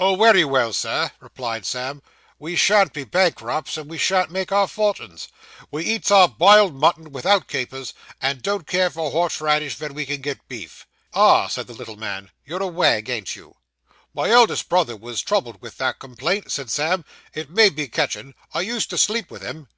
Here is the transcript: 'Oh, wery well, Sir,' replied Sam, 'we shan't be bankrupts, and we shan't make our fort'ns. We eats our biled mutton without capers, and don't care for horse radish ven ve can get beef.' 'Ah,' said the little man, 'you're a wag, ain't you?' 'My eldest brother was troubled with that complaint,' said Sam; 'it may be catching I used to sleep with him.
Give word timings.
'Oh, 0.00 0.14
wery 0.14 0.44
well, 0.44 0.72
Sir,' 0.72 1.12
replied 1.20 1.64
Sam, 1.64 2.02
'we 2.40 2.56
shan't 2.56 2.92
be 2.92 3.04
bankrupts, 3.04 3.76
and 3.76 3.88
we 3.88 3.96
shan't 3.96 4.28
make 4.32 4.50
our 4.50 4.66
fort'ns. 4.66 5.28
We 5.70 5.84
eats 5.84 6.10
our 6.10 6.26
biled 6.26 6.74
mutton 6.74 7.12
without 7.12 7.46
capers, 7.46 7.94
and 8.20 8.42
don't 8.42 8.66
care 8.66 8.90
for 8.90 9.12
horse 9.12 9.40
radish 9.40 9.76
ven 9.76 9.94
ve 9.94 10.04
can 10.04 10.20
get 10.20 10.48
beef.' 10.48 10.84
'Ah,' 11.14 11.46
said 11.46 11.68
the 11.68 11.74
little 11.74 11.94
man, 11.94 12.32
'you're 12.44 12.60
a 12.60 12.66
wag, 12.66 13.08
ain't 13.08 13.36
you?' 13.36 13.54
'My 14.14 14.30
eldest 14.30 14.68
brother 14.68 14.96
was 14.96 15.22
troubled 15.22 15.62
with 15.62 15.76
that 15.76 16.00
complaint,' 16.00 16.50
said 16.50 16.70
Sam; 16.70 17.04
'it 17.32 17.48
may 17.48 17.68
be 17.68 17.86
catching 17.86 18.34
I 18.52 18.62
used 18.62 18.90
to 18.90 18.98
sleep 18.98 19.30
with 19.30 19.42
him. 19.42 19.68